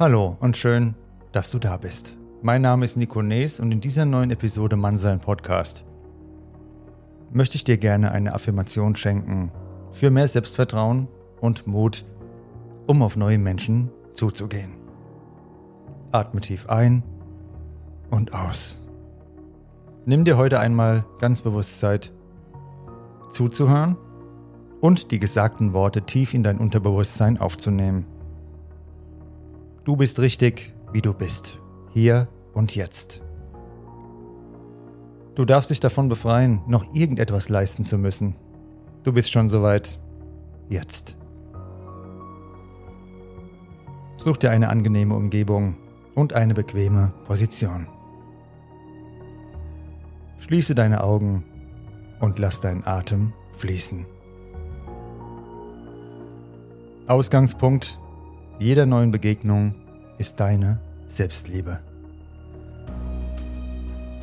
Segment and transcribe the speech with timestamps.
[0.00, 0.94] Hallo und schön,
[1.32, 2.18] dass du da bist.
[2.40, 5.84] Mein Name ist Nico Nees und in dieser neuen Episode Mannsein Podcast
[7.32, 9.50] möchte ich dir gerne eine Affirmation schenken
[9.90, 11.08] für mehr Selbstvertrauen
[11.40, 12.04] und Mut,
[12.86, 14.70] um auf neue Menschen zuzugehen.
[16.12, 17.02] Atme tief ein
[18.08, 18.86] und aus.
[20.06, 22.12] Nimm dir heute einmal ganz bewusst Zeit,
[23.30, 23.96] zuzuhören
[24.80, 28.06] und die gesagten Worte tief in dein Unterbewusstsein aufzunehmen.
[29.88, 31.58] Du bist richtig, wie du bist,
[31.94, 33.22] hier und jetzt.
[35.34, 38.36] Du darfst dich davon befreien, noch irgendetwas leisten zu müssen.
[39.02, 39.98] Du bist schon soweit.
[40.68, 41.16] Jetzt.
[44.18, 45.78] Such dir eine angenehme Umgebung
[46.14, 47.88] und eine bequeme Position.
[50.40, 51.44] Schließe deine Augen
[52.20, 54.04] und lass deinen Atem fließen.
[57.06, 57.98] Ausgangspunkt
[58.58, 59.74] jeder neuen Begegnung
[60.18, 61.78] ist deine Selbstliebe.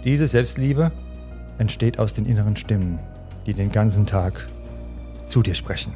[0.03, 0.91] Diese Selbstliebe
[1.57, 2.99] entsteht aus den inneren Stimmen,
[3.45, 4.45] die den ganzen Tag
[5.25, 5.93] zu dir sprechen.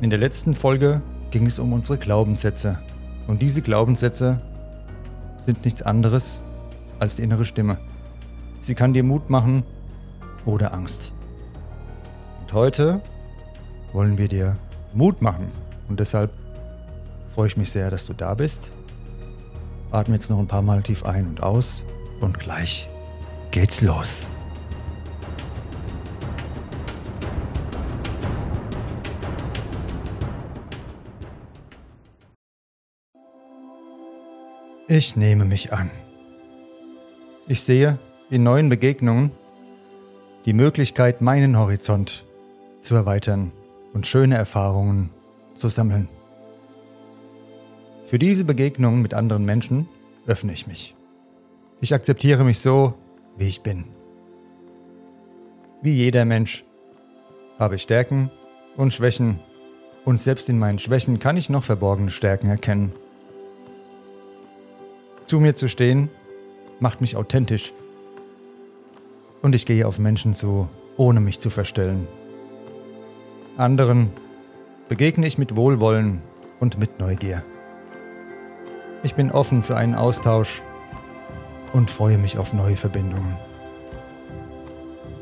[0.00, 2.78] In der letzten Folge ging es um unsere Glaubenssätze.
[3.26, 4.40] Und diese Glaubenssätze
[5.36, 6.40] sind nichts anderes
[6.98, 7.78] als die innere Stimme.
[8.62, 9.62] Sie kann dir Mut machen
[10.46, 11.12] oder Angst.
[12.40, 13.02] Und heute
[13.92, 14.56] wollen wir dir
[14.94, 15.48] Mut machen.
[15.88, 16.30] Und deshalb
[17.34, 18.72] freue ich mich sehr, dass du da bist.
[19.90, 21.84] Atme jetzt noch ein paar Mal tief ein und aus
[22.20, 22.88] und gleich
[23.50, 24.30] geht's los.
[34.88, 35.90] Ich nehme mich an.
[37.48, 37.98] Ich sehe
[38.30, 39.30] in neuen Begegnungen
[40.44, 42.26] die Möglichkeit, meinen Horizont
[42.82, 43.52] zu erweitern
[43.94, 45.10] und schöne Erfahrungen
[45.54, 46.08] zu sammeln.
[48.06, 49.88] Für diese Begegnungen mit anderen Menschen
[50.26, 50.94] öffne ich mich.
[51.80, 52.94] Ich akzeptiere mich so,
[53.36, 53.84] wie ich bin.
[55.80, 56.64] Wie jeder Mensch
[57.58, 58.30] habe ich Stärken
[58.76, 59.40] und Schwächen
[60.04, 62.92] und selbst in meinen Schwächen kann ich noch verborgene Stärken erkennen.
[65.24, 66.08] Zu mir zu stehen
[66.80, 67.72] macht mich authentisch
[69.42, 72.06] und ich gehe auf Menschen zu, ohne mich zu verstellen.
[73.56, 74.10] Anderen
[74.92, 76.20] begegne ich mit Wohlwollen
[76.60, 77.42] und mit Neugier.
[79.02, 80.60] Ich bin offen für einen Austausch
[81.72, 83.38] und freue mich auf neue Verbindungen.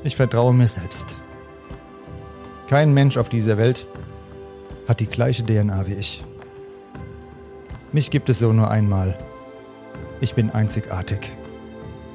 [0.03, 1.21] Ich vertraue mir selbst.
[2.67, 3.87] Kein Mensch auf dieser Welt
[4.89, 6.25] hat die gleiche DNA wie ich.
[7.93, 9.17] Mich gibt es so nur einmal.
[10.21, 11.31] Ich bin einzigartig.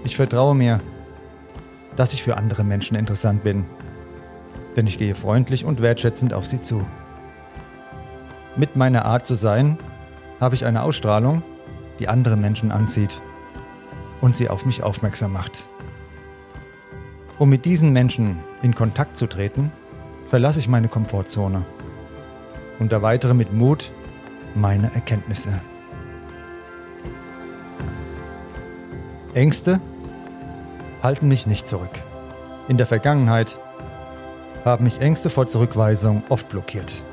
[0.03, 0.81] Ich vertraue mir,
[1.95, 3.63] dass ich für andere Menschen interessant bin.
[4.75, 6.85] Denn ich gehe freundlich und wertschätzend auf sie zu.
[8.57, 9.77] Mit meiner Art zu sein,
[10.39, 11.43] habe ich eine Ausstrahlung,
[11.99, 13.21] die andere Menschen anzieht
[14.21, 15.67] und sie auf mich aufmerksam macht.
[17.37, 19.71] Um mit diesen Menschen in Kontakt zu treten,
[20.27, 21.65] verlasse ich meine Komfortzone
[22.79, 23.91] und erweitere mit Mut
[24.55, 25.59] meine Erkenntnisse.
[29.33, 29.81] Ängste
[31.03, 31.91] halten mich nicht zurück.
[32.69, 33.59] In der Vergangenheit
[34.63, 37.03] haben mich Ängste vor Zurückweisung oft blockiert.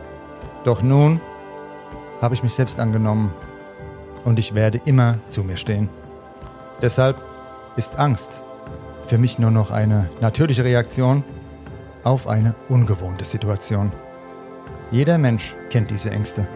[0.65, 1.21] Doch nun
[2.23, 3.35] habe ich mich selbst angenommen
[4.25, 5.91] und ich werde immer zu mir stehen.
[6.81, 7.21] Deshalb
[7.77, 8.43] ist Angst
[9.07, 11.25] für mich nur noch eine natürliche Reaktion
[12.05, 13.93] auf eine ungewohnte Situation.
[14.93, 16.47] Jeder Mensch kennt diese Ängste.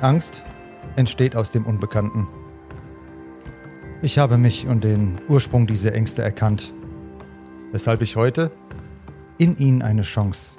[0.00, 0.42] Angst
[0.96, 2.26] entsteht aus dem Unbekannten.
[4.02, 6.74] Ich habe mich und den Ursprung dieser Ängste erkannt,
[7.72, 8.50] weshalb ich heute
[9.38, 10.58] in ihnen eine Chance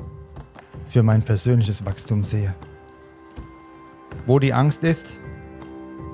[0.87, 2.55] für mein persönliches Wachstum sehe.
[4.27, 5.21] Wo die Angst ist,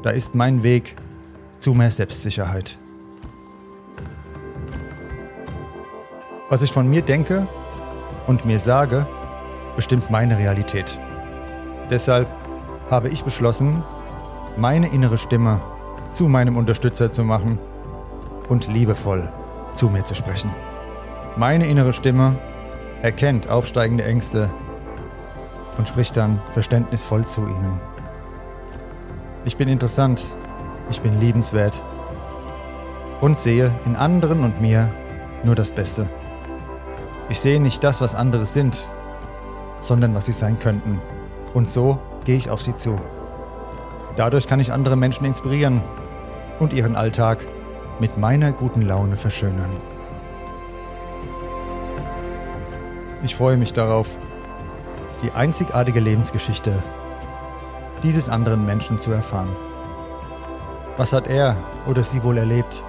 [0.04, 0.96] da ist mein Weg
[1.58, 2.78] zu mehr Selbstsicherheit.
[6.48, 7.48] Was ich von mir denke
[8.28, 9.08] und mir sage,
[9.76, 11.00] bestimmt meine Realität.
[11.90, 12.28] Deshalb
[12.92, 13.82] habe ich beschlossen,
[14.58, 15.60] meine innere Stimme
[16.12, 17.58] zu meinem Unterstützer zu machen
[18.48, 19.28] und liebevoll
[19.74, 20.52] zu mir zu sprechen.
[21.36, 22.36] Meine innere Stimme
[23.02, 24.52] erkennt aufsteigende Ängste
[25.80, 27.93] und spricht dann verständnisvoll zu ihnen.
[29.46, 30.34] Ich bin interessant,
[30.90, 31.84] ich bin liebenswert
[33.20, 34.88] und sehe in anderen und mir
[35.44, 36.08] nur das Beste.
[37.28, 38.88] Ich sehe nicht das, was andere sind,
[39.82, 41.02] sondern was sie sein könnten.
[41.54, 42.96] Und so gehe ich auf sie zu.
[44.16, 45.82] Dadurch kann ich andere Menschen inspirieren
[46.60, 47.46] und ihren Alltag
[48.00, 49.72] mit meiner guten Laune verschönern.
[53.24, 54.08] Ich freue mich darauf,
[55.22, 56.82] die einzigartige Lebensgeschichte
[58.04, 59.56] dieses anderen Menschen zu erfahren.
[60.98, 61.58] Was hat er
[61.88, 62.84] oder sie wohl erlebt?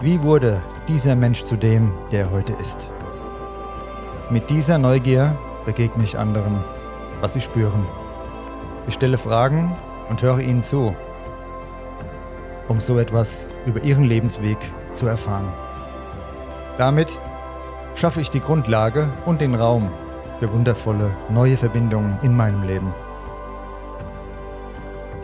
[0.00, 2.90] Wie wurde dieser Mensch zu dem, der er heute ist?
[4.30, 6.64] Mit dieser Neugier begegne ich anderen,
[7.20, 7.84] was sie spüren.
[8.86, 9.76] Ich stelle Fragen
[10.08, 10.94] und höre ihnen zu,
[12.68, 14.58] um so etwas über ihren Lebensweg
[14.94, 15.52] zu erfahren.
[16.78, 17.18] Damit
[17.94, 19.90] schaffe ich die Grundlage und den Raum
[20.38, 22.94] für wundervolle neue Verbindungen in meinem Leben.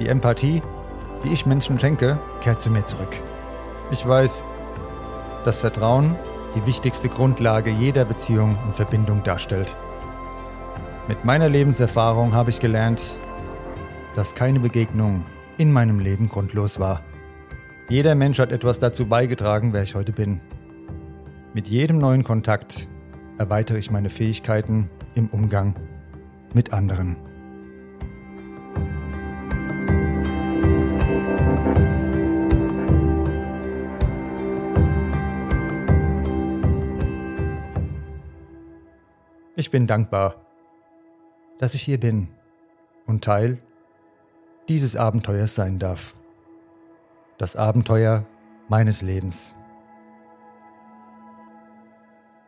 [0.00, 0.62] Die Empathie,
[1.22, 3.20] die ich Menschen schenke, kehrt zu mir zurück.
[3.90, 4.42] Ich weiß,
[5.44, 6.16] dass Vertrauen
[6.54, 9.76] die wichtigste Grundlage jeder Beziehung und Verbindung darstellt.
[11.08, 13.16] Mit meiner Lebenserfahrung habe ich gelernt,
[14.14, 15.24] dass keine Begegnung
[15.58, 17.02] in meinem Leben grundlos war.
[17.88, 20.40] Jeder Mensch hat etwas dazu beigetragen, wer ich heute bin.
[21.54, 22.88] Mit jedem neuen Kontakt
[23.38, 25.74] erweitere ich meine Fähigkeiten im Umgang
[26.54, 27.16] mit anderen.
[39.72, 40.36] Bin dankbar,
[41.58, 42.28] dass ich hier bin
[43.06, 43.58] und Teil
[44.68, 46.14] dieses Abenteuers sein darf.
[47.38, 48.24] Das Abenteuer
[48.68, 49.56] meines Lebens.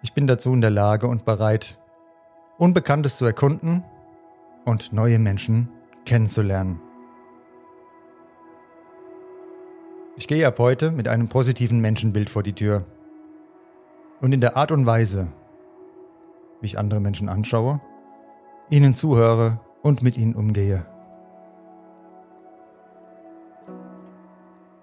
[0.02, 1.78] Ich bin dazu in der Lage und bereit,
[2.58, 3.82] Unbekanntes zu erkunden
[4.64, 5.70] und neue Menschen
[6.04, 6.80] kennenzulernen.
[10.16, 12.84] Ich gehe ab heute mit einem positiven Menschenbild vor die Tür.
[14.20, 15.28] Und in der Art und Weise,
[16.64, 17.78] wie ich andere Menschen anschaue,
[18.70, 20.86] ihnen zuhöre und mit ihnen umgehe,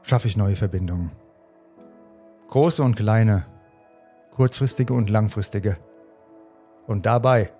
[0.03, 1.09] schaffe ich neue Verbindungen.
[2.49, 3.47] Große und kleine,
[4.29, 5.77] kurzfristige und langfristige.
[6.85, 7.51] Und dabei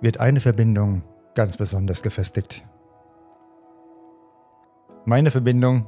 [0.00, 1.04] wird eine Verbindung
[1.36, 2.66] ganz besonders gefestigt.
[5.04, 5.86] Meine Verbindung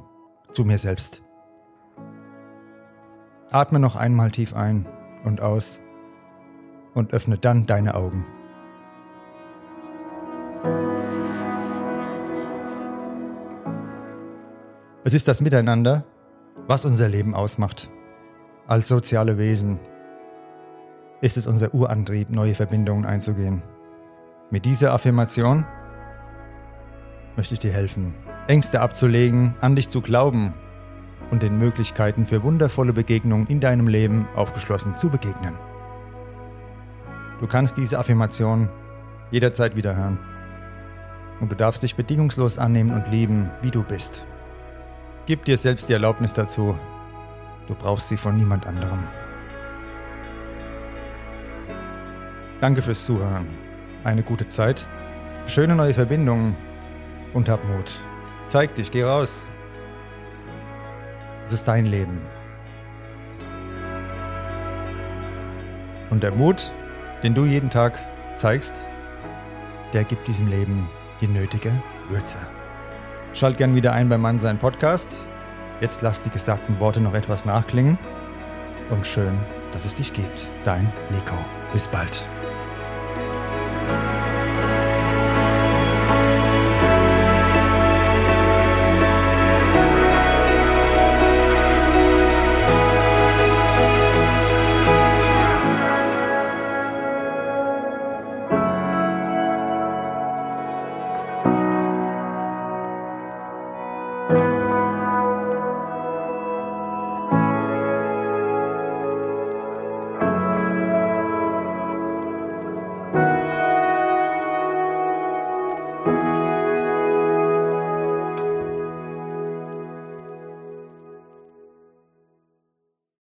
[0.53, 1.21] zu mir selbst.
[3.51, 4.85] Atme noch einmal tief ein
[5.25, 5.81] und aus
[6.95, 8.25] und öffne dann deine Augen.
[15.03, 16.03] Es ist das Miteinander,
[16.65, 17.91] was unser Leben ausmacht.
[18.65, 19.79] Als soziale Wesen
[21.21, 23.61] ist es unser Urantrieb, neue Verbindungen einzugehen.
[24.49, 25.63] Mit dieser Affirmation
[27.35, 28.15] möchte ich dir helfen,
[28.47, 30.55] Ängste abzulegen, an dich zu glauben
[31.29, 35.55] und den Möglichkeiten für wundervolle Begegnungen in deinem Leben aufgeschlossen zu begegnen.
[37.39, 38.69] Du kannst diese Affirmation
[39.31, 40.19] jederzeit wieder hören.
[41.39, 44.25] Und du darfst dich bedingungslos annehmen und lieben, wie du bist.
[45.25, 46.77] Gib dir selbst die Erlaubnis dazu.
[47.67, 49.03] Du brauchst sie von niemand anderem.
[52.61, 53.47] Danke fürs Zuhören.
[54.03, 54.87] Eine gute Zeit,
[55.45, 56.55] schöne neue Verbindungen
[57.33, 58.03] und hab Mut.
[58.47, 59.45] Zeig dich, geh raus.
[61.43, 62.21] Es ist dein Leben.
[66.09, 66.71] Und der Mut,
[67.23, 67.99] den du jeden Tag
[68.35, 68.87] zeigst,
[69.93, 70.89] der gibt diesem Leben
[71.21, 71.71] die nötige
[72.09, 72.39] Würze.
[73.33, 75.15] Schalt gern wieder ein beim Mann sein Podcast.
[75.81, 77.97] Jetzt lass die gesagten Worte noch etwas nachklingen.
[78.89, 79.37] Und schön,
[79.73, 80.51] dass es dich gibt.
[80.63, 81.35] Dein Nico.
[81.73, 82.29] Bis bald.